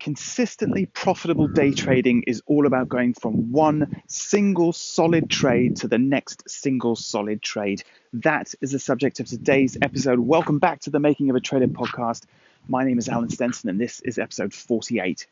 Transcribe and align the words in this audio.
consistently 0.00 0.86
profitable 0.86 1.46
day 1.46 1.72
trading 1.72 2.24
is 2.26 2.42
all 2.46 2.66
about 2.66 2.88
going 2.88 3.14
from 3.14 3.52
one 3.52 4.02
single 4.08 4.72
solid 4.72 5.30
trade 5.30 5.76
to 5.76 5.88
the 5.88 5.98
next 5.98 6.48
single 6.50 6.96
solid 6.96 7.42
trade. 7.42 7.82
That 8.14 8.54
is 8.60 8.72
the 8.72 8.78
subject 8.78 9.20
of 9.20 9.26
today's 9.26 9.76
episode. 9.80 10.18
Welcome 10.18 10.58
back 10.58 10.80
to 10.80 10.90
the 10.90 10.98
Making 10.98 11.30
of 11.30 11.36
a 11.36 11.40
Trader 11.40 11.68
podcast. 11.68 12.24
My 12.66 12.84
name 12.84 12.98
is 12.98 13.08
Alan 13.08 13.28
Stenson, 13.28 13.70
and 13.70 13.80
this 13.80 14.00
is 14.00 14.18
episode 14.18 14.52
48. 14.54 15.26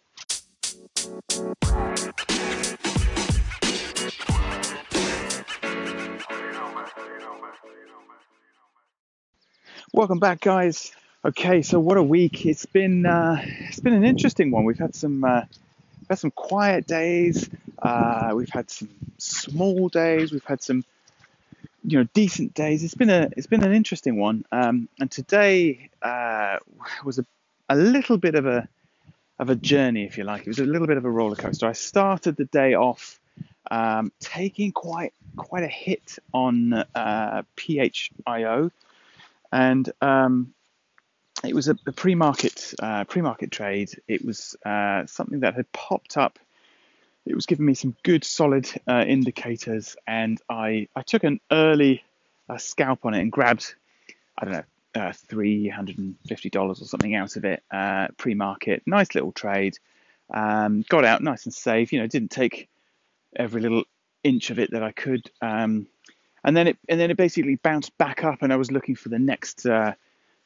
Welcome 9.94 10.18
back, 10.18 10.40
guys. 10.40 10.92
Okay, 11.28 11.60
so 11.60 11.78
what 11.78 11.98
a 11.98 12.02
week! 12.02 12.46
It's 12.46 12.64
been 12.64 13.04
uh, 13.04 13.44
it's 13.44 13.80
been 13.80 13.92
an 13.92 14.02
interesting 14.02 14.50
one. 14.50 14.64
We've 14.64 14.78
had 14.78 14.94
some 14.94 15.22
uh, 15.22 15.42
we've 16.00 16.08
had 16.08 16.18
some 16.18 16.30
quiet 16.30 16.86
days. 16.86 17.50
Uh, 17.82 18.32
we've 18.34 18.48
had 18.48 18.70
some 18.70 18.88
small 19.18 19.90
days. 19.90 20.32
We've 20.32 20.44
had 20.46 20.62
some 20.62 20.86
you 21.84 21.98
know 21.98 22.08
decent 22.14 22.54
days. 22.54 22.82
It's 22.82 22.94
been 22.94 23.10
a 23.10 23.28
it's 23.36 23.46
been 23.46 23.62
an 23.62 23.74
interesting 23.74 24.16
one. 24.16 24.46
Um, 24.50 24.88
and 24.98 25.10
today 25.10 25.90
uh, 26.00 26.60
was 27.04 27.18
a 27.18 27.26
a 27.68 27.76
little 27.76 28.16
bit 28.16 28.34
of 28.34 28.46
a 28.46 28.66
of 29.38 29.50
a 29.50 29.54
journey, 29.54 30.04
if 30.04 30.16
you 30.16 30.24
like. 30.24 30.46
It 30.46 30.48
was 30.48 30.60
a 30.60 30.64
little 30.64 30.86
bit 30.86 30.96
of 30.96 31.04
a 31.04 31.10
roller 31.10 31.36
coaster. 31.36 31.66
I 31.66 31.72
started 31.72 32.36
the 32.36 32.46
day 32.46 32.72
off 32.72 33.20
um, 33.70 34.12
taking 34.18 34.72
quite 34.72 35.12
quite 35.36 35.64
a 35.64 35.68
hit 35.68 36.18
on 36.32 36.72
uh, 36.72 37.42
PHIO, 37.58 38.70
and 39.52 39.92
um, 40.00 40.54
it 41.44 41.54
was 41.54 41.68
a, 41.68 41.76
a 41.86 41.92
pre-market 41.92 42.74
uh, 42.82 43.04
pre-market 43.04 43.50
trade. 43.50 43.90
It 44.08 44.24
was 44.24 44.56
uh, 44.64 45.06
something 45.06 45.40
that 45.40 45.54
had 45.54 45.70
popped 45.72 46.16
up. 46.16 46.38
It 47.26 47.34
was 47.34 47.46
giving 47.46 47.66
me 47.66 47.74
some 47.74 47.94
good 48.02 48.24
solid 48.24 48.68
uh, 48.86 49.04
indicators, 49.06 49.96
and 50.06 50.40
I 50.48 50.88
I 50.96 51.02
took 51.02 51.24
an 51.24 51.40
early 51.50 52.02
uh, 52.48 52.58
scalp 52.58 53.04
on 53.04 53.14
it 53.14 53.20
and 53.20 53.30
grabbed 53.30 53.74
I 54.36 54.44
don't 54.44 54.54
know 54.54 55.02
uh, 55.02 55.12
three 55.12 55.68
hundred 55.68 55.98
and 55.98 56.16
fifty 56.26 56.50
dollars 56.50 56.82
or 56.82 56.86
something 56.86 57.14
out 57.14 57.36
of 57.36 57.44
it 57.44 57.62
uh, 57.70 58.08
pre-market. 58.16 58.82
Nice 58.86 59.14
little 59.14 59.32
trade. 59.32 59.78
Um, 60.32 60.84
got 60.88 61.04
out 61.04 61.22
nice 61.22 61.44
and 61.44 61.54
safe. 61.54 61.92
You 61.92 62.00
know, 62.00 62.06
didn't 62.06 62.30
take 62.30 62.68
every 63.36 63.60
little 63.60 63.84
inch 64.24 64.50
of 64.50 64.58
it 64.58 64.72
that 64.72 64.82
I 64.82 64.92
could. 64.92 65.30
Um, 65.40 65.86
and 66.44 66.56
then 66.56 66.68
it 66.68 66.78
and 66.88 66.98
then 66.98 67.10
it 67.10 67.16
basically 67.16 67.56
bounced 67.56 67.96
back 67.98 68.24
up, 68.24 68.42
and 68.42 68.52
I 68.52 68.56
was 68.56 68.72
looking 68.72 68.96
for 68.96 69.08
the 69.08 69.18
next 69.18 69.66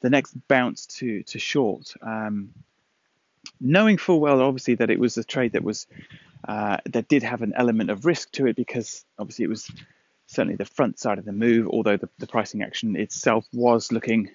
the 0.03 0.11
next 0.11 0.35
bounce 0.49 0.87
to 0.87 1.23
to 1.25 1.39
short, 1.39 1.95
um, 2.03 2.51
knowing 3.61 3.97
full 3.97 4.21
well 4.21 4.41
obviously 4.43 4.75
that 4.77 4.91
it 4.91 4.99
was 4.99 5.17
a 5.17 5.25
trade 5.25 5.53
that 5.53 5.65
was 5.65 5.87
uh, 6.47 6.79
that 6.87 7.09
did 7.09 7.23
have 7.23 7.43
an 7.43 7.53
element 7.57 7.91
of 7.91 8.05
risk 8.05 8.31
to 8.33 8.47
it 8.47 8.57
because 8.57 9.05
obviously 9.19 9.45
it 9.45 9.49
was 9.49 9.71
certainly 10.27 10.57
the 10.57 10.65
front 10.65 10.99
side 10.99 11.19
of 11.19 11.25
the 11.25 11.33
move, 11.33 11.69
although 11.69 11.97
the, 11.97 12.09
the 12.19 12.27
pricing 12.27 12.63
action 12.63 12.97
itself 12.97 13.47
was 13.53 13.93
looking 13.93 14.31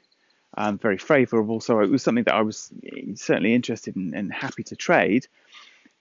um, 0.55 0.77
very 0.77 0.97
favourable. 0.97 1.59
So 1.59 1.81
it 1.81 1.89
was 1.89 2.03
something 2.03 2.23
that 2.25 2.35
I 2.35 2.41
was 2.41 2.71
certainly 3.15 3.53
interested 3.53 3.95
in 3.95 4.13
and 4.13 4.31
happy 4.31 4.63
to 4.63 4.75
trade. 4.75 5.27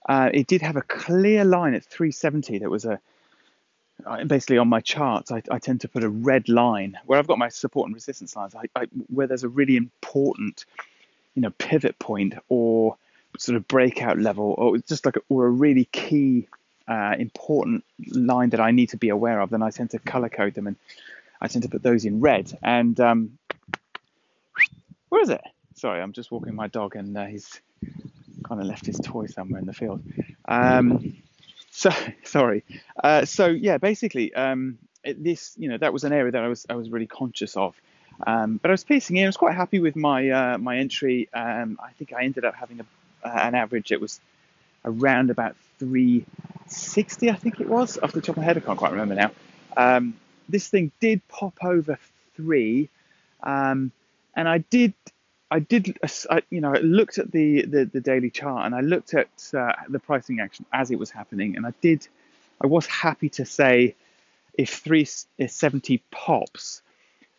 Uh, 0.09 0.31
it 0.33 0.47
did 0.47 0.63
have 0.63 0.77
a 0.77 0.83
clear 0.83 1.45
line 1.45 1.75
at 1.75 1.85
370 1.85 2.59
that 2.59 2.71
was 2.71 2.85
a 2.85 3.01
basically 4.27 4.59
on 4.59 4.69
my 4.69 4.81
charts, 4.81 5.31
I, 5.33 5.43
I, 5.51 5.59
tend 5.59 5.81
to 5.83 5.89
put 5.89 6.05
a 6.05 6.09
red 6.09 6.49
line 6.49 6.99
where 7.07 7.19
I've 7.19 7.27
got 7.27 7.39
my 7.39 7.49
support 7.49 7.87
and 7.87 7.95
resistance 7.95 8.37
lines. 8.37 8.55
I, 8.55 8.65
I, 8.81 8.87
where 9.09 9.27
there's 9.27 9.45
a 9.45 9.49
really 9.49 9.77
important, 9.77 10.65
you 11.35 11.43
know, 11.43 11.51
pivot 11.51 11.99
point 11.99 12.35
or 12.49 12.97
sort 13.39 13.57
of 13.57 13.67
breakout 13.69 14.19
level, 14.19 14.55
or 14.57 14.79
just 14.79 15.05
like 15.05 15.17
a, 15.17 15.21
or 15.29 15.47
a 15.47 15.51
really 15.51 15.87
key, 15.87 16.49
uh, 16.89 17.15
important 17.19 17.85
line 18.13 18.51
that 18.51 18.61
I 18.61 18.71
need 18.71 18.91
to 18.91 18.97
be 18.97 19.09
aware 19.09 19.41
of, 19.41 19.51
then 19.51 19.63
I 19.63 19.71
tend 19.71 19.91
to 19.91 19.99
color 19.99 20.29
code 20.29 20.55
them 20.55 20.67
and 20.67 20.77
I 21.41 21.49
tend 21.49 21.65
to 21.65 21.69
put 21.69 21.83
those 21.83 22.05
in 22.05 22.21
red. 22.21 22.57
And 22.63 22.99
um, 23.01 23.39
where 25.09 25.23
is 25.23 25.31
it? 25.31 25.41
Sorry, 25.75 26.01
I'm 26.01 26.13
just 26.13 26.31
walking 26.31 26.55
my 26.55 26.69
dog 26.69 26.97
and 26.97 27.17
uh, 27.17 27.27
he's 27.27 27.61
kind 28.45 28.61
of 28.61 28.67
left 28.67 28.87
his 28.87 28.99
toy 28.99 29.27
somewhere 29.27 29.61
in 29.61 29.67
the 29.67 29.73
field. 29.73 30.03
Um, 30.47 31.17
so 31.77 31.91
sorry. 32.25 32.65
Uh, 33.03 33.25
so 33.25 33.47
yeah, 33.47 33.79
basically, 33.79 34.35
um, 34.35 34.79
this 35.05 35.55
you 35.59 35.69
know 35.69 35.79
that 35.79 35.93
was 35.93 36.05
an 36.05 36.13
area 36.13 36.33
that 36.33 36.43
I 36.43 36.49
was 36.49 36.67
I 36.69 36.75
was 36.75 36.91
really 36.91 37.07
conscious 37.07 37.57
of. 37.57 37.81
Um, 38.27 38.59
but 38.63 38.71
I 38.71 38.73
was 38.73 38.83
pacing 38.83 39.19
in. 39.19 39.25
I 39.25 39.29
was 39.29 39.37
quite 39.37 39.55
happy 39.55 39.79
with 39.79 39.95
my 39.95 40.31
uh, 40.31 40.59
my 40.59 40.79
entry. 40.79 41.29
Um, 41.35 41.79
I 41.83 41.93
think 41.93 42.15
I 42.15 42.25
ended 42.25 42.47
up 42.47 42.55
having 42.55 42.81
a, 42.81 42.87
uh, 43.29 43.31
an 43.31 43.55
average. 43.55 43.93
It 43.93 44.01
was 44.01 44.21
around 44.87 45.31
about 45.31 45.57
360, 45.81 47.31
I 47.31 47.35
think 47.35 47.61
it 47.61 47.69
was, 47.69 47.99
off 47.99 48.13
the 48.13 48.21
top 48.21 48.31
of 48.31 48.37
my 48.39 48.45
head. 48.45 48.57
I 48.57 48.61
can't 48.61 48.79
quite 48.79 48.93
remember 48.93 49.17
now. 49.17 49.33
Um, 49.77 50.15
this 50.49 50.69
thing 50.69 50.93
did 51.01 51.27
pop 51.29 51.55
over 51.63 51.99
three, 52.37 52.89
um, 53.43 53.91
and 54.35 54.49
I 54.49 54.59
did 54.59 54.95
I 55.51 55.61
did, 55.61 55.97
I, 56.31 56.43
you 56.51 56.61
know, 56.61 56.75
I 56.75 56.79
looked 56.79 57.19
at 57.19 57.31
the, 57.31 57.63
the, 57.63 57.85
the, 57.85 58.01
daily 58.01 58.31
chart 58.31 58.67
and 58.67 58.75
I 58.75 58.81
looked 58.81 59.15
at 59.15 59.29
uh, 59.55 59.73
the 59.89 60.01
pricing 60.01 60.41
action 60.41 60.67
as 60.73 60.91
it 60.91 60.99
was 60.99 61.11
happening, 61.11 61.57
and 61.57 61.65
I 61.65 61.73
did, 61.81 62.07
I 62.61 62.67
was 62.67 62.87
happy 62.87 63.29
to 63.31 63.45
say, 63.45 63.95
if 64.55 64.71
370 64.71 66.03
pops 66.11 66.83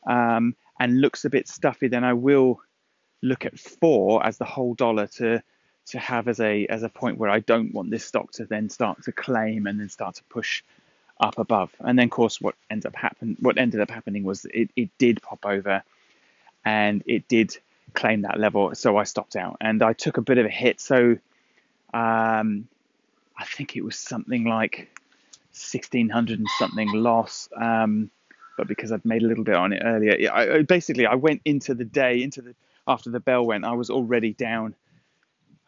um, 0.05 0.55
and 0.79 1.01
looks 1.01 1.25
a 1.25 1.29
bit 1.29 1.47
stuffy, 1.47 1.87
then 1.87 2.03
I 2.03 2.13
will 2.13 2.61
look 3.21 3.45
at 3.45 3.59
four 3.59 4.25
as 4.25 4.37
the 4.37 4.45
whole 4.45 4.75
dollar 4.75 5.07
to 5.07 5.41
to 5.87 5.99
have 5.99 6.27
as 6.27 6.39
a 6.39 6.67
as 6.67 6.83
a 6.83 6.89
point 6.89 7.17
where 7.17 7.29
I 7.29 7.39
don't 7.39 7.73
want 7.73 7.89
this 7.89 8.05
stock 8.05 8.31
to 8.33 8.45
then 8.45 8.69
start 8.69 9.03
to 9.03 9.11
claim 9.11 9.67
and 9.67 9.79
then 9.79 9.89
start 9.89 10.15
to 10.15 10.23
push 10.25 10.61
up 11.19 11.39
above. 11.39 11.73
And 11.79 11.97
then, 11.97 12.05
of 12.05 12.11
course, 12.11 12.39
what 12.39 12.55
ends 12.69 12.85
up 12.85 12.95
happen, 12.95 13.37
what 13.39 13.57
ended 13.57 13.79
up 13.81 13.89
happening 13.89 14.23
was 14.23 14.45
it, 14.45 14.69
it 14.75 14.89
did 14.97 15.21
pop 15.21 15.45
over, 15.45 15.83
and 16.63 17.03
it 17.07 17.27
did 17.27 17.57
claim 17.93 18.21
that 18.21 18.39
level, 18.39 18.73
so 18.75 18.97
I 18.97 19.03
stopped 19.03 19.35
out 19.35 19.57
and 19.61 19.81
I 19.81 19.93
took 19.93 20.17
a 20.17 20.21
bit 20.21 20.37
of 20.37 20.45
a 20.45 20.49
hit. 20.49 20.79
So 20.79 21.17
um, 21.93 22.67
I 23.37 23.45
think 23.45 23.75
it 23.75 23.83
was 23.83 23.97
something 23.97 24.45
like 24.45 24.89
1600 25.51 26.39
and 26.39 26.47
something 26.59 26.91
loss. 26.91 27.49
Um, 27.55 28.11
but 28.57 28.67
because 28.67 28.91
I'd 28.91 29.05
made 29.05 29.23
a 29.23 29.27
little 29.27 29.43
bit 29.43 29.55
on 29.55 29.73
it 29.73 29.81
earlier, 29.83 30.31
I, 30.31 30.61
basically 30.63 31.05
I 31.05 31.15
went 31.15 31.41
into 31.45 31.73
the 31.73 31.85
day, 31.85 32.21
into 32.21 32.41
the 32.41 32.55
after 32.87 33.09
the 33.09 33.19
bell 33.19 33.45
went, 33.45 33.65
I 33.65 33.73
was 33.73 33.89
already 33.89 34.33
down 34.33 34.73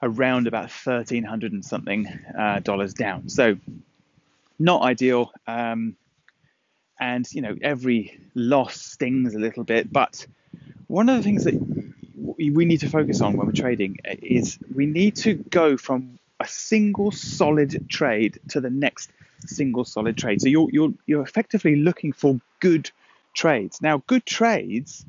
around 0.02 0.48
about 0.48 0.72
1300 0.72 1.52
and 1.52 1.66
something 1.66 2.08
uh, 2.38 2.60
dollars 2.60 2.94
down. 2.94 3.28
So 3.28 3.58
not 4.58 4.84
ideal. 4.84 5.32
Um, 5.46 5.98
and 7.00 7.26
you 7.32 7.42
know 7.42 7.56
every 7.62 8.20
loss 8.36 8.82
stings 8.82 9.34
a 9.34 9.40
little 9.40 9.64
bit, 9.64 9.92
but 9.92 10.26
one 10.88 11.08
of 11.10 11.16
the 11.16 11.24
things 11.24 11.46
that 11.46 11.54
we 12.38 12.66
need 12.66 12.82
to 12.82 12.90
focus 12.90 13.22
on 13.22 13.38
when 13.38 13.48
we're 13.48 13.54
trading 13.54 13.98
is 14.06 14.60
we 14.74 14.86
need 14.86 15.16
to 15.18 15.34
go 15.34 15.78
from 15.78 16.20
a 16.40 16.48
single 16.48 17.12
solid 17.12 17.90
trade 17.90 18.40
to 18.50 18.62
the 18.62 18.70
next 18.70 19.12
single 19.46 19.86
solid 19.86 20.18
trade. 20.18 20.42
So 20.42 20.48
you're 20.48 20.70
you're 20.72 20.94
you're 21.06 21.24
effectively 21.24 21.76
looking 21.76 22.14
for 22.14 22.40
good 22.60 22.92
trades. 23.34 23.82
Now, 23.82 24.04
good 24.08 24.26
trades 24.26 25.06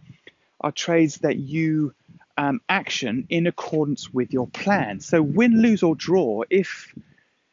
are 0.61 0.73
trades 0.73 1.17
that 1.19 1.37
you 1.37 1.95
um, 2.37 2.61
action 2.69 3.27
in 3.29 3.47
accordance 3.47 4.13
with 4.13 4.33
your 4.33 4.47
plan. 4.47 5.01
So 5.01 5.23
win, 5.23 5.61
lose, 5.61 5.83
or 5.83 5.95
draw. 5.95 6.43
If 6.51 6.95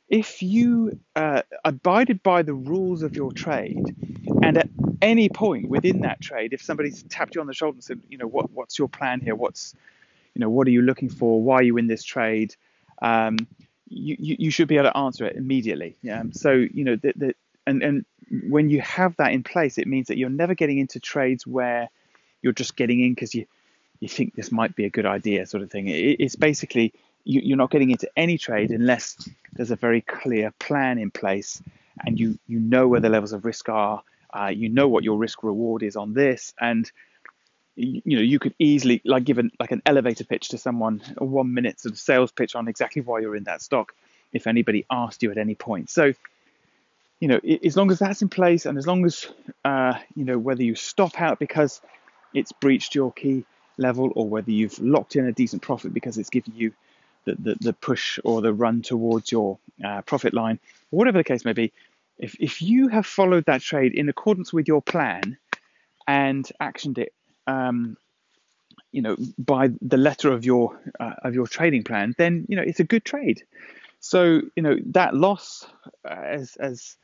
if 0.10 0.42
you 0.42 1.00
uh, 1.16 1.42
abided 1.66 2.24
by 2.24 2.44
the 2.44 2.54
rules 2.54 3.04
of 3.04 3.16
your 3.16 3.32
trade, 3.32 3.96
and 4.44 4.58
at 4.58 4.67
any 5.02 5.30
point 5.30 5.70
within 5.70 6.02
that 6.02 6.22
trade, 6.22 6.54
if 6.54 6.62
somebody's 6.62 7.04
tapped 7.04 7.36
you 7.36 7.42
on 7.42 7.48
the 7.48 7.54
shoulder 7.54 7.76
and 7.76 7.84
said, 7.84 8.00
you 8.10 8.18
know, 8.18 8.28
what, 8.28 8.52
what's 8.52 8.78
your 8.78 8.88
plan 8.88 9.20
here? 9.20 9.36
What's, 9.36 9.76
you 10.34 10.40
know, 10.40 10.50
what 10.50 10.68
are 10.68 10.72
you 10.72 10.82
looking 10.82 11.10
for? 11.10 11.42
Why 11.42 11.56
are 11.56 11.64
you 11.64 11.78
in 11.78 11.88
this 11.88 12.04
trade? 12.04 12.56
Um, 13.02 13.38
you, 13.90 14.16
you, 14.20 14.36
you, 14.40 14.52
should 14.52 14.68
be 14.68 14.76
able 14.76 14.90
to 14.90 14.98
answer 14.98 15.26
it 15.26 15.36
immediately. 15.36 15.96
Um, 16.12 16.34
so, 16.34 16.52
you 16.52 16.84
know, 16.84 16.96
the, 16.96 17.14
the, 17.16 17.36
and, 17.66 17.84
and 17.84 18.06
when 18.50 18.70
you 18.70 18.82
have 18.82 19.16
that 19.18 19.32
in 19.32 19.44
place, 19.44 19.78
it 19.78 19.88
means 19.88 20.08
that 20.08 20.18
you're 20.18 20.30
never 20.30 20.56
getting 20.56 20.78
into 20.78 21.00
trades 21.00 21.46
where 21.46 21.90
you're 22.42 22.54
just 22.54 22.76
getting 22.76 23.00
in 23.00 23.14
because 23.14 23.34
you, 23.34 23.46
you 24.00 24.08
think 24.08 24.36
this 24.36 24.52
might 24.52 24.76
be 24.76 24.86
a 24.86 24.90
good 24.90 25.06
idea, 25.06 25.46
sort 25.46 25.64
of 25.64 25.72
thing. 25.72 25.88
It, 25.88 26.18
it's 26.20 26.36
basically 26.36 26.94
you, 27.24 27.42
you're 27.44 27.58
not 27.58 27.72
getting 27.72 27.92
into 27.92 28.10
any 28.16 28.38
trade 28.38 28.72
unless 28.72 29.30
there's 29.54 29.72
a 29.72 29.76
very 29.76 30.02
clear 30.02 30.52
plan 30.60 30.98
in 30.98 31.12
place 31.12 31.62
and 32.06 32.20
you, 32.20 32.38
you 32.48 32.60
know 32.60 32.88
where 32.88 33.00
the 33.00 33.10
levels 33.10 33.34
of 33.34 33.46
risk 33.46 33.70
are 33.70 34.02
uh, 34.38 34.48
you 34.48 34.70
know 34.70 34.88
what 34.88 35.04
your 35.04 35.18
risk 35.18 35.44
reward 35.44 35.84
is 35.84 35.96
on 35.96 36.14
this, 36.14 36.54
and 36.60 36.92
you, 37.76 38.02
know 38.06 38.22
you 38.22 38.40
could 38.40 38.54
easily 38.60 39.02
like 39.06 39.24
give 39.24 39.38
an 39.38 39.52
like 39.60 39.72
an 39.72 39.82
elevator 39.86 40.24
pitch 40.24 40.50
to 40.50 40.58
someone, 40.58 41.02
a 41.18 41.26
one 41.26 41.54
minute 41.54 41.80
sort 41.80 41.94
of 41.94 42.00
sales 42.00 42.32
pitch 42.32 42.56
on 42.56 42.68
exactly 42.68 43.02
why 43.02 43.20
you're 43.20 43.36
in 43.36 43.46
that 43.46 43.62
stock, 43.62 43.94
if 44.34 44.48
anybody 44.48 44.86
asked 44.92 45.24
you 45.24 45.32
at 45.32 45.38
any 45.38 45.56
point. 45.56 45.90
So 45.90 46.14
you 47.20 47.28
know, 47.28 47.40
as 47.66 47.76
long 47.76 47.90
as 47.92 48.00
that's 48.00 48.22
in 48.22 48.30
place, 48.30 48.66
and 48.66 48.78
as 48.78 48.86
long 48.86 49.06
as 49.06 49.26
uh, 49.66 49.96
you 50.16 50.26
know 50.26 50.38
whether 50.38 50.64
you 50.64 50.76
stop 50.76 51.20
out 51.20 51.40
because 51.40 51.82
it's 52.34 52.52
breached 52.52 52.94
your 52.94 53.12
key 53.12 53.46
level, 53.78 54.12
or 54.16 54.28
whether 54.28 54.52
you've 54.52 54.78
locked 54.80 55.16
in 55.16 55.26
a 55.26 55.32
decent 55.32 55.62
profit 55.62 55.94
because 55.94 56.18
it's 56.18 56.30
given 56.30 56.54
you 56.56 56.74
the, 57.26 57.36
the, 57.36 57.56
the 57.60 57.74
push 57.74 58.20
or 58.24 58.42
the 58.42 58.54
run 58.54 58.82
towards 58.82 59.32
your 59.32 59.60
uh, 59.84 60.02
profit 60.02 60.34
line, 60.34 60.60
whatever 60.90 61.18
the 61.18 61.24
case 61.24 61.46
may 61.46 61.54
be, 61.54 61.72
if, 62.20 62.36
if 62.40 62.62
you 62.62 62.88
have 62.88 63.06
followed 63.06 63.46
that 63.46 63.62
trade 63.62 63.94
in 63.94 64.10
accordance 64.10 64.52
with 64.52 64.68
your 64.68 64.82
plan 64.82 65.38
and 66.08 66.50
actioned 66.62 66.98
it, 66.98 67.14
um, 67.46 67.98
you 68.92 69.02
know, 69.02 69.16
by 69.38 69.70
the 69.82 69.98
letter 69.98 70.32
of 70.32 70.46
your 70.46 70.80
uh, 71.00 71.14
of 71.24 71.36
your 71.36 71.48
trading 71.48 71.84
plan, 71.84 72.16
then 72.18 72.46
you 72.48 72.56
know 72.56 72.64
it's 72.64 72.80
a 72.80 72.84
good 72.84 73.06
trade. 73.06 73.44
So 74.00 74.42
you 74.56 74.64
know 74.64 74.78
that 74.88 75.14
loss, 75.14 75.68
uh, 76.06 76.14
as 76.14 76.56
as 76.56 76.98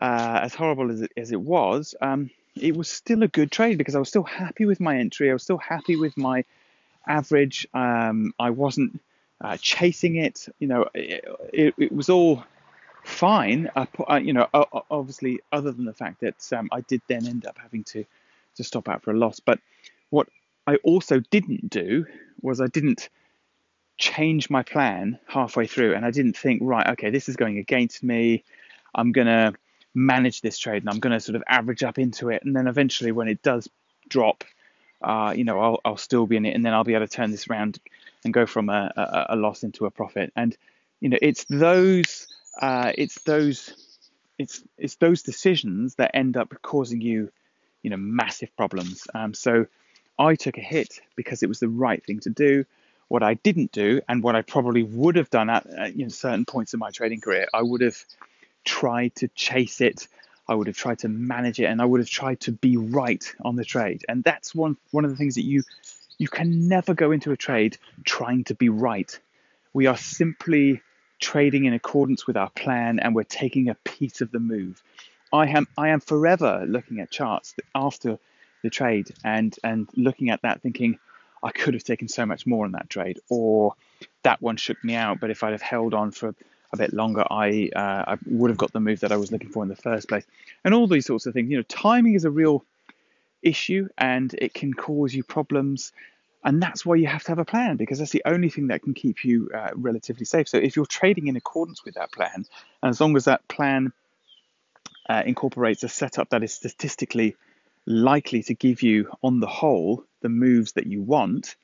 uh, 0.00 0.40
as 0.42 0.54
horrible 0.54 0.90
as 0.90 1.02
it, 1.02 1.12
as 1.16 1.32
it 1.32 1.40
was, 1.40 1.94
um, 2.00 2.30
it 2.54 2.76
was 2.76 2.88
still 2.88 3.22
a 3.22 3.28
good 3.28 3.50
trade 3.50 3.78
because 3.78 3.94
I 3.94 3.98
was 3.98 4.08
still 4.08 4.24
happy 4.24 4.66
with 4.66 4.80
my 4.80 4.98
entry. 4.98 5.30
I 5.30 5.32
was 5.32 5.42
still 5.42 5.58
happy 5.58 5.96
with 5.96 6.16
my 6.16 6.44
average. 7.06 7.66
Um, 7.72 8.34
I 8.38 8.50
wasn't 8.50 9.00
uh, 9.40 9.56
chasing 9.60 10.16
it. 10.16 10.48
You 10.58 10.68
know, 10.68 10.88
it, 10.94 11.24
it, 11.52 11.74
it 11.78 11.92
was 11.92 12.08
all 12.08 12.44
fine. 13.02 13.70
You 14.22 14.32
know, 14.32 14.48
obviously, 14.90 15.40
other 15.50 15.72
than 15.72 15.84
the 15.84 15.92
fact 15.92 16.20
that 16.20 16.52
um, 16.52 16.68
I 16.72 16.80
did 16.82 17.02
then 17.08 17.26
end 17.26 17.46
up 17.46 17.58
having 17.58 17.84
to 17.84 18.04
to 18.56 18.64
stop 18.64 18.88
out 18.88 19.02
for 19.02 19.12
a 19.12 19.16
loss. 19.16 19.40
But 19.40 19.60
what 20.10 20.28
I 20.66 20.76
also 20.76 21.20
didn't 21.20 21.70
do 21.70 22.06
was 22.40 22.60
I 22.60 22.66
didn't 22.66 23.08
change 23.98 24.50
my 24.50 24.62
plan 24.62 25.18
halfway 25.26 25.66
through, 25.66 25.94
and 25.94 26.04
I 26.04 26.10
didn't 26.10 26.36
think, 26.36 26.60
right, 26.62 26.86
okay, 26.90 27.10
this 27.10 27.28
is 27.28 27.36
going 27.36 27.58
against 27.58 28.02
me. 28.02 28.44
I'm 28.94 29.12
gonna 29.12 29.54
manage 29.94 30.40
this 30.40 30.58
trade 30.58 30.82
and 30.82 30.90
I'm 30.90 31.00
to 31.00 31.20
sort 31.20 31.36
of 31.36 31.42
average 31.46 31.82
up 31.82 31.98
into 31.98 32.30
it. 32.30 32.42
And 32.44 32.54
then 32.56 32.66
eventually, 32.66 33.12
when 33.12 33.28
it 33.28 33.42
does 33.42 33.68
drop, 34.08 34.44
uh, 35.02 35.34
you 35.36 35.44
know, 35.44 35.60
I'll, 35.60 35.80
I'll 35.84 35.96
still 35.96 36.26
be 36.26 36.36
in 36.36 36.46
it 36.46 36.54
and 36.54 36.64
then 36.64 36.72
I'll 36.72 36.84
be 36.84 36.94
able 36.94 37.06
to 37.06 37.12
turn 37.12 37.30
this 37.30 37.48
around 37.48 37.78
and 38.24 38.32
go 38.32 38.46
from 38.46 38.68
a, 38.68 38.92
a, 38.96 39.34
a 39.34 39.36
loss 39.36 39.62
into 39.62 39.86
a 39.86 39.90
profit. 39.90 40.32
And, 40.36 40.56
you 41.00 41.08
know, 41.08 41.18
it's 41.20 41.44
those, 41.44 42.28
uh, 42.60 42.92
it's 42.96 43.22
those, 43.22 43.74
it's, 44.38 44.62
it's 44.78 44.96
those 44.96 45.22
decisions 45.22 45.94
that 45.96 46.14
end 46.14 46.36
up 46.36 46.54
causing 46.62 47.00
you, 47.00 47.30
you 47.82 47.90
know, 47.90 47.96
massive 47.96 48.54
problems. 48.56 49.06
Um, 49.14 49.34
so 49.34 49.66
I 50.18 50.36
took 50.36 50.58
a 50.58 50.60
hit 50.60 51.00
because 51.16 51.42
it 51.42 51.48
was 51.48 51.60
the 51.60 51.68
right 51.68 52.04
thing 52.04 52.20
to 52.20 52.30
do. 52.30 52.64
What 53.08 53.22
I 53.22 53.34
didn't 53.34 53.72
do, 53.72 54.00
and 54.08 54.22
what 54.22 54.36
I 54.36 54.42
probably 54.42 54.82
would 54.82 55.16
have 55.16 55.28
done 55.28 55.50
at, 55.50 55.66
at 55.66 55.96
you 55.96 56.04
know, 56.04 56.08
certain 56.08 56.46
points 56.46 56.72
in 56.72 56.80
my 56.80 56.90
trading 56.90 57.20
career, 57.20 57.46
I 57.52 57.60
would 57.60 57.82
have 57.82 57.98
tried 58.64 59.14
to 59.16 59.28
chase 59.28 59.82
it. 59.82 60.08
I 60.48 60.54
would 60.54 60.66
have 60.66 60.76
tried 60.76 61.00
to 61.00 61.08
manage 61.08 61.60
it, 61.60 61.66
and 61.66 61.82
I 61.82 61.84
would 61.84 62.00
have 62.00 62.08
tried 62.08 62.40
to 62.40 62.52
be 62.52 62.78
right 62.78 63.22
on 63.44 63.56
the 63.56 63.64
trade. 63.64 64.04
And 64.08 64.24
that's 64.24 64.54
one 64.54 64.78
one 64.92 65.04
of 65.04 65.10
the 65.10 65.16
things 65.16 65.34
that 65.34 65.44
you 65.44 65.62
you 66.16 66.28
can 66.28 66.68
never 66.68 66.94
go 66.94 67.10
into 67.10 67.32
a 67.32 67.36
trade 67.36 67.76
trying 68.04 68.44
to 68.44 68.54
be 68.54 68.70
right. 68.70 69.18
We 69.74 69.86
are 69.86 69.96
simply 69.96 70.80
trading 71.22 71.64
in 71.64 71.72
accordance 71.72 72.26
with 72.26 72.36
our 72.36 72.50
plan, 72.50 72.98
and 72.98 73.14
we're 73.14 73.22
taking 73.22 73.68
a 73.68 73.74
piece 73.76 74.20
of 74.20 74.30
the 74.30 74.40
move. 74.40 74.82
I 75.32 75.46
am 75.46 75.66
I 75.78 75.88
am 75.88 76.00
forever 76.00 76.64
looking 76.68 77.00
at 77.00 77.10
charts 77.10 77.54
after 77.74 78.18
the 78.62 78.68
trade 78.68 79.10
and 79.24 79.56
and 79.64 79.88
looking 79.96 80.28
at 80.28 80.42
that, 80.42 80.60
thinking 80.60 80.98
I 81.42 81.50
could 81.50 81.74
have 81.74 81.84
taken 81.84 82.08
so 82.08 82.26
much 82.26 82.46
more 82.46 82.66
on 82.66 82.72
that 82.72 82.90
trade, 82.90 83.20
or 83.30 83.74
that 84.24 84.42
one 84.42 84.56
shook 84.56 84.82
me 84.84 84.94
out. 84.94 85.20
But 85.20 85.30
if 85.30 85.42
I'd 85.42 85.52
have 85.52 85.62
held 85.62 85.94
on 85.94 86.10
for 86.10 86.34
a 86.72 86.76
bit 86.76 86.92
longer, 86.92 87.24
I 87.30 87.70
uh, 87.74 88.12
I 88.12 88.18
would 88.26 88.50
have 88.50 88.58
got 88.58 88.72
the 88.72 88.80
move 88.80 89.00
that 89.00 89.12
I 89.12 89.16
was 89.16 89.32
looking 89.32 89.50
for 89.50 89.62
in 89.62 89.68
the 89.68 89.76
first 89.76 90.08
place, 90.08 90.26
and 90.64 90.74
all 90.74 90.86
these 90.86 91.06
sorts 91.06 91.26
of 91.26 91.32
things. 91.32 91.50
You 91.50 91.58
know, 91.58 91.62
timing 91.62 92.14
is 92.14 92.24
a 92.24 92.30
real 92.30 92.64
issue, 93.42 93.88
and 93.96 94.34
it 94.34 94.54
can 94.54 94.74
cause 94.74 95.14
you 95.14 95.24
problems, 95.24 95.92
and 96.44 96.62
that's 96.62 96.84
why 96.84 96.96
you 96.96 97.06
have 97.06 97.22
to 97.24 97.28
have 97.30 97.38
a 97.38 97.44
plan 97.44 97.76
because 97.76 97.98
that's 97.98 98.10
the 98.10 98.22
only 98.24 98.48
thing 98.48 98.68
that 98.68 98.82
can 98.82 98.94
keep 98.94 99.24
you 99.24 99.48
uh, 99.54 99.70
relatively 99.74 100.24
safe. 100.24 100.48
So 100.48 100.58
if 100.58 100.76
you're 100.76 100.86
trading 100.86 101.28
in 101.28 101.36
accordance 101.36 101.84
with 101.84 101.94
that 101.94 102.12
plan, 102.12 102.44
and 102.82 102.90
as 102.90 103.00
long 103.00 103.16
as 103.16 103.26
that 103.26 103.46
plan 103.48 103.92
uh, 105.08 105.22
incorporates 105.24 105.82
a 105.84 105.88
setup 105.88 106.30
that 106.30 106.42
is 106.42 106.52
statistically 106.52 107.36
likely 107.86 108.42
to 108.44 108.54
give 108.54 108.82
you, 108.82 109.10
on 109.22 109.40
the 109.40 109.46
whole, 109.46 110.04
the 110.20 110.28
moves 110.28 110.72
that 110.72 110.86
you 110.86 111.02
want, 111.02 111.56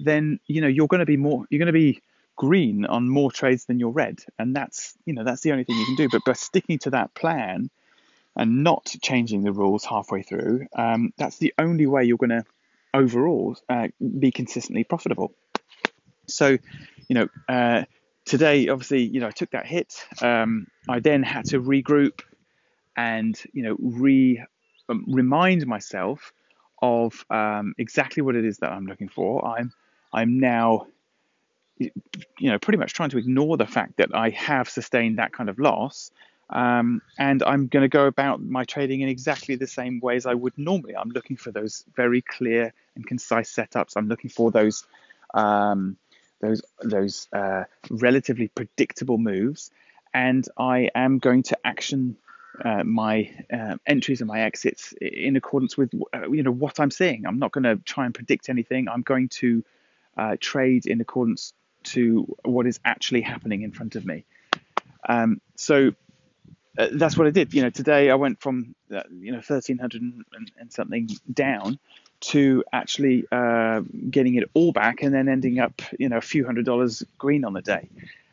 then 0.00 0.40
you 0.46 0.60
know 0.60 0.68
you're 0.68 0.88
going 0.88 1.00
to 1.00 1.06
be 1.06 1.16
more 1.16 1.46
you're 1.48 1.58
going 1.58 1.66
to 1.66 1.72
be 1.72 2.00
green 2.36 2.84
on 2.86 3.08
more 3.08 3.30
trades 3.30 3.66
than 3.66 3.78
you're 3.78 3.90
red, 3.90 4.24
and 4.38 4.54
that's 4.54 4.94
you 5.04 5.14
know 5.14 5.24
that's 5.24 5.42
the 5.42 5.52
only 5.52 5.64
thing 5.64 5.76
you 5.76 5.86
can 5.86 5.96
do. 5.96 6.08
But 6.10 6.24
by 6.24 6.32
sticking 6.32 6.78
to 6.80 6.90
that 6.90 7.14
plan 7.14 7.70
and 8.34 8.64
not 8.64 8.94
changing 9.02 9.42
the 9.42 9.52
rules 9.52 9.84
halfway 9.84 10.22
through, 10.22 10.66
um, 10.74 11.12
that's 11.18 11.36
the 11.36 11.52
only 11.58 11.86
way 11.86 12.04
you're 12.04 12.16
going 12.16 12.30
to 12.30 12.44
overall 12.94 13.56
uh, 13.68 13.88
be 14.18 14.30
consistently 14.30 14.84
profitable. 14.84 15.34
So, 16.26 16.58
you 17.08 17.14
know, 17.14 17.28
uh, 17.48 17.84
today 18.24 18.68
obviously, 18.68 19.02
you 19.02 19.20
know, 19.20 19.28
I 19.28 19.30
took 19.30 19.50
that 19.50 19.66
hit. 19.66 20.06
Um, 20.20 20.66
I 20.88 21.00
then 21.00 21.22
had 21.22 21.46
to 21.46 21.60
regroup 21.60 22.20
and 22.96 23.40
you 23.52 23.62
know 23.62 23.76
re 23.80 24.44
um, 24.88 25.04
remind 25.08 25.66
myself 25.66 26.32
of 26.80 27.24
um, 27.30 27.74
exactly 27.78 28.22
what 28.22 28.36
it 28.36 28.44
is 28.44 28.58
that 28.58 28.70
I'm 28.70 28.86
looking 28.86 29.08
for. 29.08 29.46
I'm 29.46 29.72
I'm 30.12 30.38
now 30.40 30.86
you 31.78 32.50
know, 32.50 32.58
pretty 32.58 32.78
much 32.78 32.92
trying 32.92 33.10
to 33.10 33.18
ignore 33.18 33.56
the 33.56 33.66
fact 33.66 33.96
that 33.96 34.14
I 34.14 34.30
have 34.30 34.68
sustained 34.68 35.18
that 35.18 35.32
kind 35.32 35.48
of 35.48 35.58
loss. 35.58 36.10
Um, 36.52 37.00
and 37.18 37.42
I'm 37.42 37.66
going 37.66 37.82
to 37.82 37.88
go 37.88 38.06
about 38.06 38.42
my 38.42 38.64
trading 38.64 39.00
in 39.00 39.08
exactly 39.08 39.56
the 39.56 39.66
same 39.66 40.00
way 40.00 40.16
as 40.16 40.26
I 40.26 40.34
would 40.34 40.56
normally. 40.58 40.94
I'm 40.94 41.08
looking 41.08 41.36
for 41.36 41.50
those 41.50 41.84
very 41.96 42.20
clear 42.20 42.74
and 42.94 43.06
concise 43.06 43.52
setups. 43.52 43.96
I'm 43.96 44.08
looking 44.08 44.28
for 44.28 44.50
those 44.50 44.86
um, 45.32 45.96
those 46.40 46.62
those 46.82 47.28
uh, 47.32 47.64
relatively 47.90 48.48
predictable 48.48 49.16
moves, 49.16 49.70
and 50.12 50.46
I 50.58 50.90
am 50.94 51.18
going 51.18 51.44
to 51.44 51.58
action 51.64 52.16
uh, 52.62 52.84
my 52.84 53.32
uh, 53.50 53.76
entries 53.86 54.20
and 54.20 54.28
my 54.28 54.42
exits 54.42 54.92
in 55.00 55.36
accordance 55.36 55.78
with 55.78 55.90
uh, 56.14 56.30
you 56.30 56.42
know 56.42 56.50
what 56.50 56.80
I'm 56.80 56.90
seeing. 56.90 57.24
I'm 57.24 57.38
not 57.38 57.52
going 57.52 57.64
to 57.64 57.76
try 57.76 58.04
and 58.04 58.14
predict 58.14 58.50
anything. 58.50 58.88
I'm 58.88 59.02
going 59.02 59.30
to 59.40 59.64
uh, 60.18 60.36
trade 60.38 60.84
in 60.84 61.00
accordance 61.00 61.54
to 61.84 62.36
what 62.44 62.66
is 62.66 62.78
actually 62.84 63.22
happening 63.22 63.62
in 63.62 63.72
front 63.72 63.96
of 63.96 64.04
me. 64.04 64.24
Um, 65.08 65.40
so 65.56 65.94
uh, 66.78 66.88
that's 66.92 67.16
what 67.16 67.26
I 67.26 67.30
did. 67.30 67.52
You 67.52 67.62
know, 67.62 67.70
today 67.70 68.10
I 68.10 68.14
went 68.14 68.40
from 68.40 68.74
uh, 68.94 69.02
you 69.10 69.32
know 69.32 69.38
1300 69.38 70.02
and, 70.02 70.72
something 70.72 71.08
down 71.32 71.78
to 72.20 72.64
actually 72.72 73.26
uh, 73.32 73.80
getting 74.10 74.36
it 74.36 74.48
all 74.54 74.72
back 74.72 75.02
and 75.02 75.12
then 75.12 75.28
ending 75.28 75.58
up 75.58 75.82
you 75.98 76.08
know 76.08 76.16
a 76.16 76.22
few 76.22 76.46
hundred 76.46 76.64
dollars 76.64 77.02
green 77.18 77.44
on 77.44 77.52
the 77.52 77.62
day, 77.62 77.88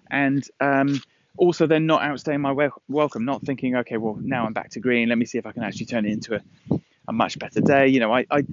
and 0.09 0.47
um, 0.62 1.01
also 1.37 1.68
then 1.68 1.85
not 1.85 2.02
outstaying 2.02 2.40
my 2.40 2.52
wel- 2.52 2.81
welcome, 2.87 3.25
not 3.25 3.42
thinking 3.44 3.75
okay, 3.78 3.97
well 3.97 4.18
now 4.21 4.45
I'm 4.45 4.54
back 4.54 4.69
to 4.71 4.80
green. 4.80 5.09
Let 5.09 5.18
me 5.18 5.25
see 5.25 5.37
if 5.37 5.45
I 5.45 5.52
can 5.52 5.63
actually 5.63 5.87
turn 5.87 6.06
it 6.06 6.11
into 6.11 6.35
a, 6.35 6.80
a 7.07 7.13
much 7.13 7.40
better 7.40 7.61
day. 7.61 7.87
You 7.87 7.99
know, 7.99 8.13
I, 8.13 8.25
I 8.31 8.45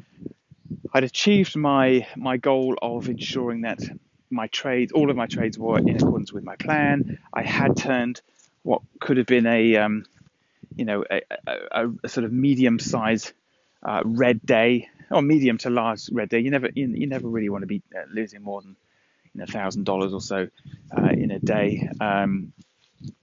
I'd 0.92 1.04
achieved 1.04 1.56
my 1.56 2.06
my 2.16 2.38
goal 2.38 2.76
of 2.82 3.08
ensuring 3.08 3.60
that 3.62 3.78
my 4.30 4.48
trades, 4.48 4.92
all 4.92 5.10
of 5.10 5.16
my 5.16 5.26
trades 5.26 5.58
were 5.58 5.78
in 5.78 5.96
accordance 5.96 6.32
with 6.32 6.42
my 6.44 6.56
plan. 6.56 7.18
I 7.32 7.42
had 7.42 7.76
turned 7.76 8.20
what 8.66 8.82
could 9.00 9.16
have 9.16 9.26
been 9.26 9.46
a, 9.46 9.76
um, 9.76 10.04
you 10.74 10.84
know, 10.84 11.04
a, 11.10 11.22
a, 11.46 11.88
a, 12.04 12.08
sort 12.08 12.24
of 12.24 12.32
medium-sized 12.32 13.32
uh, 13.82 14.02
red 14.04 14.44
day 14.44 14.88
or 15.10 15.22
medium 15.22 15.58
to 15.58 15.70
large 15.70 16.08
red 16.10 16.28
day. 16.28 16.40
You 16.40 16.50
never, 16.50 16.70
you, 16.74 16.88
you 16.88 17.06
never 17.06 17.28
really 17.28 17.48
want 17.48 17.62
to 17.62 17.66
be 17.66 17.82
uh, 17.94 18.02
losing 18.10 18.42
more 18.42 18.62
than 18.62 18.76
know 19.36 19.46
thousand 19.46 19.84
dollars 19.84 20.12
or 20.12 20.20
so 20.20 20.48
uh, 20.96 21.10
in 21.10 21.30
a 21.30 21.38
day. 21.38 21.88
Um, 22.00 22.52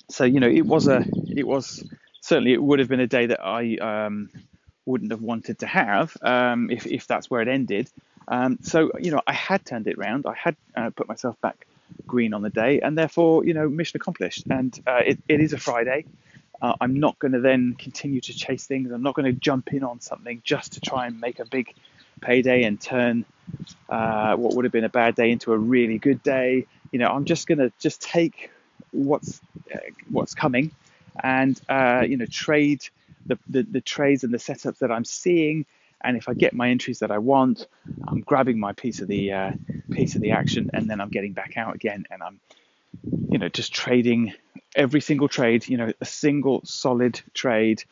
so 0.09 0.23
you 0.23 0.39
know, 0.39 0.47
it 0.47 0.65
was 0.65 0.87
a, 0.87 1.03
it 1.27 1.45
was 1.45 1.83
certainly 2.21 2.53
it 2.53 2.61
would 2.61 2.79
have 2.79 2.87
been 2.87 2.99
a 2.99 3.07
day 3.07 3.25
that 3.27 3.43
I 3.43 3.77
um, 3.77 4.29
wouldn't 4.85 5.11
have 5.11 5.21
wanted 5.21 5.59
to 5.59 5.67
have 5.67 6.15
um, 6.21 6.69
if 6.69 6.85
if 6.85 7.07
that's 7.07 7.29
where 7.29 7.41
it 7.41 7.47
ended. 7.47 7.89
Um, 8.25 8.59
so, 8.61 8.91
you 8.99 9.11
know, 9.11 9.21
I 9.27 9.33
had 9.33 9.65
turned 9.65 9.87
it 9.87 9.97
around. 9.97 10.25
I 10.25 10.33
had 10.33 10.55
uh, 10.77 10.91
put 10.91 11.09
myself 11.09 11.39
back 11.41 11.67
green 12.07 12.33
on 12.33 12.41
the 12.41 12.49
day, 12.49 12.79
and 12.81 12.97
therefore, 12.97 13.45
you 13.45 13.53
know, 13.53 13.69
mission 13.69 13.97
accomplished. 13.97 14.45
And 14.49 14.77
uh, 14.87 15.01
it, 15.05 15.19
it 15.27 15.39
is 15.39 15.53
a 15.53 15.57
Friday. 15.57 16.05
Uh, 16.61 16.75
I'm 16.79 16.99
not 16.99 17.19
going 17.19 17.33
to 17.33 17.39
then 17.39 17.75
continue 17.77 18.21
to 18.21 18.33
chase 18.33 18.65
things. 18.65 18.91
I'm 18.91 19.03
not 19.03 19.15
going 19.15 19.25
to 19.25 19.33
jump 19.33 19.73
in 19.73 19.83
on 19.83 19.99
something 19.99 20.41
just 20.43 20.73
to 20.73 20.81
try 20.81 21.07
and 21.07 21.19
make 21.19 21.39
a 21.39 21.45
big 21.45 21.73
payday 22.21 22.63
and 22.63 22.79
turn 22.79 23.25
uh, 23.89 24.35
what 24.35 24.55
would 24.55 24.65
have 24.65 24.71
been 24.71 24.85
a 24.85 24.89
bad 24.89 25.15
day 25.15 25.31
into 25.31 25.51
a 25.51 25.57
really 25.57 25.97
good 25.97 26.23
day. 26.23 26.65
You 26.91 26.99
know, 26.99 27.07
I'm 27.07 27.25
just 27.25 27.47
going 27.47 27.57
to 27.57 27.71
just 27.79 28.01
take 28.01 28.49
what's 28.91 29.41
uh, 29.73 29.79
what's 30.09 30.33
coming, 30.33 30.71
and 31.21 31.59
uh, 31.67 32.05
you 32.07 32.17
know, 32.17 32.25
trade 32.27 32.87
the, 33.25 33.37
the 33.49 33.63
the 33.63 33.81
trades 33.81 34.23
and 34.23 34.33
the 34.33 34.37
setups 34.37 34.79
that 34.79 34.91
I'm 34.91 35.05
seeing 35.05 35.65
and 36.03 36.17
if 36.17 36.27
I 36.27 36.33
get 36.33 36.53
my 36.53 36.69
entries 36.69 36.99
that 36.99 37.11
I 37.11 37.17
want, 37.17 37.67
I'm 38.07 38.21
grabbing 38.21 38.59
my 38.59 38.73
piece 38.73 38.99
of 38.99 39.07
the 39.07 39.31
uh, 39.31 39.51
piece 39.93 40.15
of 40.15 40.21
the 40.21 40.31
action, 40.31 40.71
and 40.73 40.89
then 40.89 41.01
I'm 41.01 41.09
getting 41.09 41.33
back 41.33 41.57
out 41.57 41.75
again, 41.75 42.05
and 42.11 42.21
I'm, 42.21 42.39
you 43.29 43.37
know, 43.37 43.49
just 43.49 43.73
trading 43.73 44.33
every 44.75 45.01
single 45.01 45.27
trade. 45.27 45.67
You 45.67 45.77
know, 45.77 45.93
a 46.01 46.05
single 46.05 46.61
solid 46.65 47.21
trade 47.33 47.83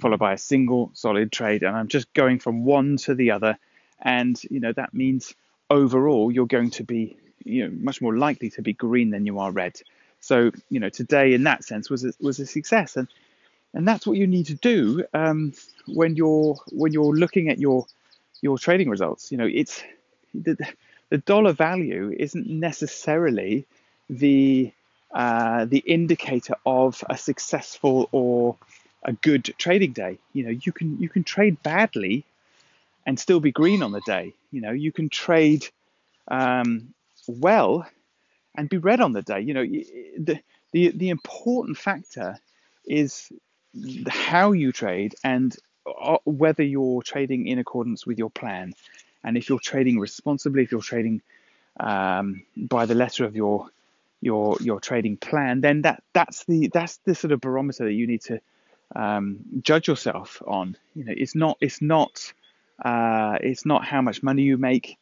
followed 0.00 0.18
by 0.18 0.32
a 0.32 0.38
single 0.38 0.90
solid 0.94 1.30
trade, 1.30 1.62
and 1.62 1.76
I'm 1.76 1.88
just 1.88 2.12
going 2.14 2.38
from 2.38 2.64
one 2.64 2.96
to 2.98 3.14
the 3.14 3.32
other, 3.32 3.58
and 4.00 4.40
you 4.50 4.60
know 4.60 4.72
that 4.72 4.94
means 4.94 5.34
overall 5.68 6.32
you're 6.32 6.46
going 6.46 6.70
to 6.70 6.84
be 6.84 7.16
you 7.44 7.64
know 7.64 7.76
much 7.80 8.00
more 8.00 8.16
likely 8.16 8.50
to 8.50 8.62
be 8.62 8.72
green 8.72 9.10
than 9.10 9.26
you 9.26 9.38
are 9.38 9.52
red. 9.52 9.80
So 10.20 10.50
you 10.68 10.80
know 10.80 10.88
today 10.88 11.34
in 11.34 11.44
that 11.44 11.64
sense 11.64 11.90
was 11.90 12.04
a, 12.04 12.12
was 12.20 12.40
a 12.40 12.46
success, 12.46 12.96
and 12.96 13.08
and 13.74 13.86
that's 13.86 14.06
what 14.06 14.16
you 14.16 14.26
need 14.26 14.46
to 14.46 14.54
do 14.54 15.04
um, 15.14 15.52
when 15.86 16.16
you're 16.16 16.56
when 16.72 16.92
you're 16.92 17.14
looking 17.14 17.48
at 17.48 17.58
your 17.58 17.86
your 18.40 18.58
trading 18.58 18.88
results. 18.88 19.30
You 19.30 19.38
know 19.38 19.48
it's 19.50 19.82
the, 21.10 21.18
dollar 21.18 21.52
value 21.52 22.14
isn't 22.16 22.48
necessarily 22.48 23.66
the 24.08 24.72
uh, 25.12 25.64
the 25.64 25.78
indicator 25.78 26.54
of 26.64 27.02
a 27.10 27.18
successful 27.18 28.08
or 28.12 28.56
a 29.02 29.12
good 29.12 29.44
trading 29.58 29.92
day. 29.92 30.18
You 30.32 30.44
know, 30.44 30.50
you 30.50 30.72
can 30.72 30.98
you 31.00 31.08
can 31.08 31.24
trade 31.24 31.62
badly 31.62 32.24
and 33.06 33.18
still 33.18 33.40
be 33.40 33.52
green 33.52 33.82
on 33.82 33.92
the 33.92 34.02
day. 34.02 34.34
You 34.52 34.60
know, 34.60 34.70
you 34.70 34.92
can 34.92 35.08
trade 35.08 35.66
um, 36.28 36.94
well 37.26 37.86
and 38.54 38.68
be 38.68 38.78
red 38.78 39.00
on 39.00 39.12
the 39.12 39.22
day. 39.22 39.40
You 39.40 39.54
know, 39.54 39.64
the 39.64 40.40
the 40.72 40.88
the 40.90 41.08
important 41.10 41.76
factor 41.76 42.38
is 42.86 43.30
how 44.08 44.52
you 44.52 44.72
trade 44.72 45.14
and 45.22 45.56
uh, 45.86 46.18
whether 46.24 46.62
you're 46.62 47.02
trading 47.02 47.46
in 47.46 47.58
accordance 47.58 48.06
with 48.06 48.18
your 48.18 48.30
plan, 48.30 48.72
and 49.24 49.36
if 49.36 49.48
you're 49.48 49.58
trading 49.58 49.98
responsibly, 49.98 50.62
if 50.62 50.72
you're 50.72 50.80
trading 50.80 51.22
um, 51.78 52.42
by 52.56 52.86
the 52.86 52.94
letter 52.94 53.24
of 53.24 53.36
your 53.36 53.68
your 54.20 54.56
your 54.60 54.80
trading 54.80 55.16
plan, 55.16 55.60
then 55.60 55.82
that 55.82 56.02
that's 56.12 56.44
the 56.44 56.68
that's 56.72 56.98
the 56.98 57.14
sort 57.14 57.32
of 57.32 57.40
barometer 57.40 57.84
that 57.84 57.92
you 57.92 58.06
need 58.06 58.22
to 58.22 58.40
um, 58.94 59.38
judge 59.62 59.88
yourself 59.88 60.42
on. 60.46 60.76
You 60.94 61.04
know, 61.04 61.14
it's 61.16 61.34
not 61.34 61.56
it's 61.60 61.80
not 61.80 62.32
uh, 62.84 63.38
it's 63.40 63.66
not 63.66 63.84
how 63.84 64.02
much 64.02 64.22
money 64.22 64.42
you 64.42 64.56
make. 64.56 64.98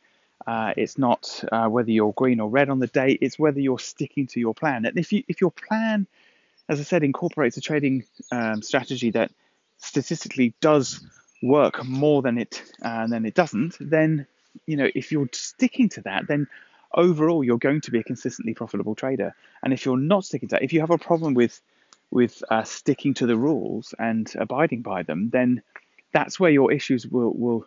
Uh, 0.47 0.73
it's 0.77 0.97
not 0.97 1.45
uh, 1.53 1.67
whether 1.67 1.91
you're 1.91 2.13
green 2.13 2.41
or 2.41 2.49
red 2.49 2.71
on 2.71 2.79
the 2.79 2.87
day. 2.87 3.19
It's 3.21 3.39
whether 3.39 3.61
you're 3.61 3.79
sticking 3.79 4.27
to 4.29 4.41
your 4.41 4.55
plan. 4.55 4.87
And 4.87 4.97
if 4.99 5.13
you 5.13 5.23
if 5.29 5.41
your 5.41 5.51
plan, 5.51 6.07
as 6.69 6.81
I 6.81 6.85
said, 6.85 7.03
incorporates 7.03 7.57
a 7.57 7.61
trading 7.61 8.05
um, 8.31 8.63
strategy 8.63 9.11
that 9.11 9.31
statistically 9.79 10.55
does 10.61 11.05
work 11.43 11.85
more 11.85 12.23
than 12.23 12.39
it 12.39 12.63
uh, 12.83 13.07
than 13.07 13.25
it 13.25 13.35
doesn't, 13.35 13.77
then 13.81 14.27
you 14.67 14.77
know 14.77 14.89
if 14.95 15.13
you're 15.13 15.29
sticking 15.33 15.89
to 15.91 16.01
that, 16.03 16.27
then 16.29 16.47
overall 16.95 17.45
you're 17.45 17.59
going 17.59 17.81
to 17.83 17.91
be 17.91 17.99
a 17.99 18.05
consistently 18.05 18.55
profitable 18.55 18.95
trader. 18.95 19.35
And 19.63 19.73
if 19.73 19.85
you're 19.85 19.97
not 19.97 20.25
sticking 20.25 20.49
to 20.49 20.57
that, 20.57 20.63
if 20.63 20.73
you 20.73 20.81
have 20.81 20.91
a 20.91 20.99
problem 20.99 21.35
with 21.35 21.61
with 22.11 22.43
uh, 22.51 22.65
sticking 22.65 23.15
to 23.15 23.27
the 23.27 23.37
rules 23.37 23.95
and 23.99 24.33
abiding 24.39 24.83
by 24.83 25.03
them, 25.03 25.31
then 25.31 25.63
that's 26.13 26.41
where 26.41 26.51
your 26.51 26.73
issues 26.73 27.07
will 27.07 27.33
will 27.33 27.67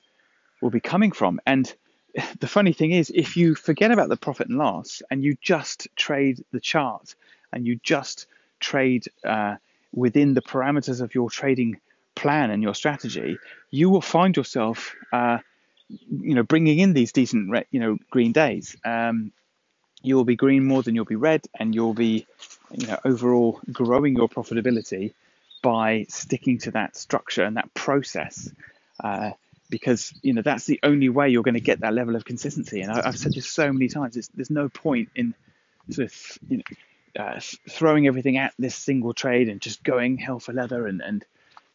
will 0.61 0.71
be 0.71 0.79
coming 0.79 1.11
from. 1.11 1.39
And 1.45 1.71
the 2.39 2.47
funny 2.47 2.73
thing 2.73 2.91
is, 2.91 3.11
if 3.13 3.37
you 3.37 3.55
forget 3.55 3.91
about 3.91 4.09
the 4.09 4.17
profit 4.17 4.49
and 4.49 4.57
loss 4.57 5.01
and 5.09 5.23
you 5.23 5.37
just 5.41 5.87
trade 5.95 6.43
the 6.51 6.59
chart 6.59 7.15
and 7.53 7.65
you 7.65 7.79
just 7.83 8.27
trade 8.59 9.05
uh, 9.23 9.55
within 9.93 10.33
the 10.33 10.41
parameters 10.41 11.01
of 11.01 11.15
your 11.15 11.29
trading 11.29 11.79
plan 12.15 12.51
and 12.51 12.61
your 12.61 12.75
strategy, 12.75 13.37
you 13.69 13.89
will 13.89 14.01
find 14.01 14.35
yourself, 14.35 14.95
uh, 15.11 15.39
you 15.89 16.35
know, 16.35 16.43
bringing 16.43 16.79
in 16.79 16.93
these 16.93 17.11
decent, 17.11 17.65
you 17.71 17.79
know, 17.79 17.97
green 18.09 18.31
days. 18.31 18.75
Um, 18.83 19.31
you 20.03 20.15
will 20.15 20.25
be 20.25 20.35
green 20.35 20.65
more 20.65 20.81
than 20.81 20.95
you'll 20.95 21.05
be 21.05 21.15
red, 21.15 21.41
and 21.59 21.75
you'll 21.75 21.93
be, 21.93 22.25
you 22.71 22.87
know, 22.87 22.97
overall 23.05 23.59
growing 23.71 24.15
your 24.15 24.29
profitability 24.29 25.13
by 25.61 26.05
sticking 26.09 26.57
to 26.59 26.71
that 26.71 26.95
structure 26.95 27.43
and 27.43 27.57
that 27.57 27.73
process. 27.73 28.51
Uh, 29.03 29.31
because 29.69 30.13
you 30.21 30.33
know 30.33 30.41
that's 30.43 30.65
the 30.65 30.79
only 30.83 31.09
way 31.09 31.29
you're 31.29 31.43
going 31.43 31.55
to 31.55 31.61
get 31.61 31.79
that 31.79 31.93
level 31.93 32.15
of 32.15 32.25
consistency. 32.25 32.81
And 32.81 32.91
I, 32.91 33.05
have 33.05 33.17
said 33.17 33.33
this 33.33 33.47
so 33.47 33.71
many 33.71 33.87
times. 33.87 34.29
there's 34.35 34.49
no 34.51 34.69
point 34.69 35.09
in 35.15 35.33
sort 35.89 36.07
of 36.07 36.37
you 36.49 36.57
know 36.57 37.23
uh, 37.23 37.39
throwing 37.69 38.05
everything 38.05 38.37
at 38.37 38.53
this 38.59 38.75
single 38.75 39.13
trade 39.13 39.49
and 39.49 39.61
just 39.61 39.83
going 39.83 40.17
hell 40.17 40.39
for 40.39 40.53
leather 40.53 40.85
and 40.85 41.01
and 41.01 41.25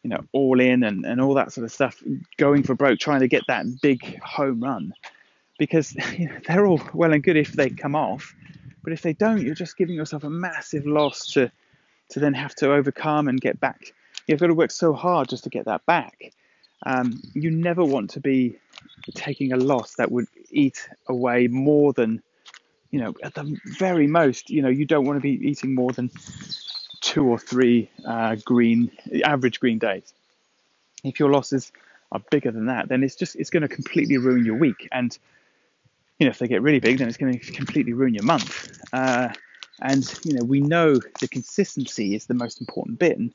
you 0.03 0.09
know 0.09 0.23
all 0.31 0.59
in 0.59 0.83
and 0.83 1.05
and 1.05 1.21
all 1.21 1.33
that 1.35 1.51
sort 1.51 1.65
of 1.65 1.71
stuff, 1.71 2.01
going 2.37 2.63
for 2.63 2.75
broke, 2.75 2.99
trying 2.99 3.21
to 3.21 3.27
get 3.27 3.43
that 3.47 3.65
big 3.81 4.21
home 4.21 4.63
run 4.63 4.93
because 5.57 5.95
you 6.17 6.27
know, 6.27 6.37
they're 6.47 6.65
all 6.65 6.81
well 6.93 7.13
and 7.13 7.23
good 7.23 7.37
if 7.37 7.53
they 7.53 7.69
come 7.69 7.95
off, 7.95 8.35
but 8.83 8.93
if 8.93 9.01
they 9.01 9.13
don't, 9.13 9.41
you're 9.41 9.55
just 9.55 9.77
giving 9.77 9.95
yourself 9.95 10.23
a 10.23 10.29
massive 10.29 10.85
loss 10.85 11.33
to 11.33 11.51
to 12.09 12.19
then 12.19 12.33
have 12.33 12.55
to 12.55 12.71
overcome 12.71 13.27
and 13.27 13.41
get 13.41 13.59
back. 13.59 13.93
You've 14.27 14.39
got 14.39 14.47
to 14.47 14.53
work 14.53 14.71
so 14.71 14.93
hard 14.93 15.29
just 15.29 15.43
to 15.43 15.49
get 15.49 15.65
that 15.65 15.85
back. 15.85 16.33
Um, 16.85 17.21
you 17.33 17.51
never 17.51 17.83
want 17.83 18.11
to 18.11 18.19
be 18.19 18.57
taking 19.13 19.51
a 19.51 19.57
loss 19.57 19.95
that 19.95 20.11
would 20.11 20.27
eat 20.49 20.87
away 21.07 21.47
more 21.47 21.91
than, 21.93 22.21
you 22.91 22.99
know, 22.99 23.13
at 23.23 23.33
the 23.33 23.59
very 23.77 24.07
most, 24.07 24.49
you 24.49 24.61
know, 24.61 24.69
you 24.69 24.85
don't 24.85 25.05
want 25.05 25.17
to 25.17 25.21
be 25.21 25.49
eating 25.49 25.75
more 25.75 25.91
than 25.91 26.09
two 27.07 27.25
or 27.25 27.39
three 27.39 27.89
uh, 28.05 28.35
green 28.43 28.91
average 29.23 29.61
green 29.61 29.79
days. 29.79 30.13
If 31.05 31.21
your 31.21 31.31
losses 31.31 31.71
are 32.11 32.21
bigger 32.29 32.51
than 32.51 32.65
that, 32.65 32.89
then 32.89 33.01
it's 33.01 33.15
just 33.15 33.37
it's 33.37 33.49
going 33.49 33.61
to 33.61 33.69
completely 33.69 34.17
ruin 34.17 34.43
your 34.43 34.57
week. 34.57 34.89
And 34.91 35.17
you 36.19 36.25
know, 36.25 36.31
if 36.31 36.39
they 36.39 36.49
get 36.49 36.61
really 36.61 36.81
big, 36.81 36.97
then 36.97 37.07
it's 37.07 37.15
going 37.15 37.39
to 37.39 37.51
completely 37.53 37.93
ruin 37.93 38.13
your 38.13 38.25
month. 38.25 38.77
Uh, 38.91 39.29
and 39.81 40.03
you 40.25 40.33
know, 40.33 40.43
we 40.43 40.59
know 40.59 40.99
the 41.21 41.29
consistency 41.29 42.13
is 42.13 42.25
the 42.25 42.33
most 42.33 42.59
important 42.59 42.99
bit. 42.99 43.17
And 43.17 43.33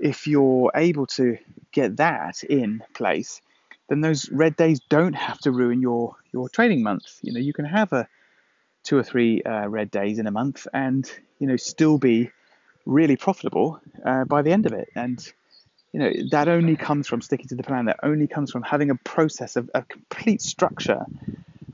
if 0.00 0.26
you're 0.26 0.72
able 0.74 1.06
to 1.18 1.38
get 1.70 1.98
that 1.98 2.42
in 2.42 2.82
place, 2.94 3.40
then 3.88 4.00
those 4.00 4.28
red 4.32 4.56
days 4.56 4.80
don't 4.88 5.14
have 5.14 5.38
to 5.42 5.52
ruin 5.52 5.80
your 5.80 6.16
your 6.32 6.48
trading 6.48 6.82
month. 6.82 7.20
You 7.22 7.32
know, 7.32 7.40
you 7.40 7.52
can 7.52 7.64
have 7.64 7.92
a 7.92 8.08
two 8.82 8.98
or 8.98 9.04
three 9.04 9.40
uh, 9.42 9.68
red 9.68 9.92
days 9.92 10.18
in 10.18 10.26
a 10.26 10.32
month, 10.32 10.66
and 10.72 11.08
you 11.38 11.46
know, 11.46 11.56
still 11.56 11.96
be 11.98 12.32
really 12.88 13.16
profitable 13.16 13.80
uh, 14.04 14.24
by 14.24 14.42
the 14.42 14.50
end 14.50 14.66
of 14.66 14.72
it. 14.72 14.88
And 14.96 15.24
you 15.92 16.00
know, 16.00 16.12
that 16.30 16.48
only 16.48 16.76
comes 16.76 17.06
from 17.06 17.20
sticking 17.20 17.48
to 17.48 17.54
the 17.54 17.62
plan. 17.62 17.86
That 17.86 18.00
only 18.02 18.26
comes 18.26 18.50
from 18.50 18.62
having 18.62 18.90
a 18.90 18.94
process 18.94 19.56
of 19.56 19.70
a 19.74 19.82
complete 19.82 20.42
structure 20.42 21.06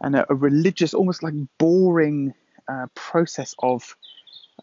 and 0.01 0.15
a, 0.15 0.31
a 0.31 0.35
religious, 0.35 0.95
almost 0.95 1.23
like 1.23 1.35
boring 1.59 2.35
uh, 2.69 2.87
process 2.95 3.55
of, 3.59 3.97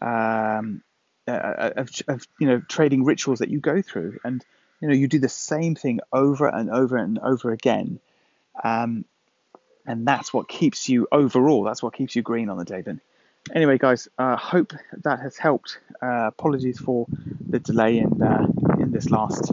um, 0.00 0.82
uh, 1.28 1.32
uh, 1.32 1.70
of, 1.76 1.90
of 2.08 2.26
you 2.38 2.46
know 2.46 2.60
trading 2.68 3.04
rituals 3.04 3.40
that 3.40 3.50
you 3.50 3.60
go 3.60 3.82
through, 3.82 4.18
and 4.24 4.44
you 4.80 4.88
know 4.88 4.94
you 4.94 5.06
do 5.06 5.18
the 5.18 5.28
same 5.28 5.74
thing 5.74 6.00
over 6.12 6.46
and 6.46 6.70
over 6.70 6.96
and 6.96 7.18
over 7.18 7.52
again, 7.52 8.00
um, 8.64 9.04
and 9.86 10.06
that's 10.06 10.32
what 10.32 10.48
keeps 10.48 10.88
you 10.88 11.08
overall. 11.12 11.62
That's 11.62 11.82
what 11.82 11.94
keeps 11.94 12.16
you 12.16 12.22
green 12.22 12.48
on 12.48 12.56
the 12.56 12.64
day. 12.64 12.80
Then, 12.80 13.00
anyway, 13.54 13.78
guys, 13.78 14.08
I 14.18 14.34
uh, 14.34 14.36
hope 14.36 14.72
that 15.02 15.20
has 15.20 15.36
helped. 15.36 15.78
Uh, 16.02 16.26
apologies 16.26 16.78
for 16.78 17.06
the 17.48 17.58
delay 17.58 17.98
in 17.98 18.22
uh, 18.22 18.46
in 18.78 18.92
this 18.92 19.10
last 19.10 19.52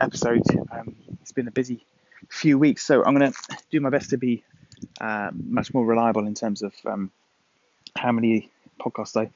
episode. 0.00 0.42
Um, 0.70 0.96
it's 1.20 1.32
been 1.32 1.48
a 1.48 1.52
busy 1.52 1.84
few 2.28 2.58
weeks, 2.58 2.84
so 2.84 3.04
I'm 3.04 3.16
going 3.16 3.32
to 3.32 3.38
do 3.70 3.80
my 3.80 3.90
best 3.90 4.10
to 4.10 4.16
be 4.18 4.44
uh, 5.00 5.30
much 5.32 5.72
more 5.72 5.84
reliable 5.84 6.26
in 6.26 6.34
terms 6.34 6.62
of 6.62 6.74
um, 6.84 7.10
how 7.96 8.12
many 8.12 8.50
podcasts 8.80 9.16
I, 9.20 9.30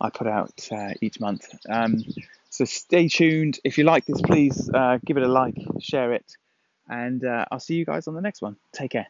I 0.00 0.10
put 0.10 0.26
out 0.26 0.68
uh, 0.72 0.94
each 1.00 1.20
month. 1.20 1.48
Um, 1.68 2.04
so 2.50 2.64
stay 2.64 3.08
tuned. 3.08 3.58
If 3.64 3.78
you 3.78 3.84
like 3.84 4.04
this, 4.06 4.20
please 4.20 4.70
uh, 4.72 4.98
give 5.04 5.16
it 5.16 5.22
a 5.22 5.28
like, 5.28 5.56
share 5.80 6.12
it, 6.12 6.36
and 6.88 7.24
uh, 7.24 7.46
I'll 7.50 7.60
see 7.60 7.74
you 7.74 7.84
guys 7.84 8.08
on 8.08 8.14
the 8.14 8.20
next 8.20 8.42
one. 8.42 8.56
Take 8.72 8.92
care. 8.92 9.08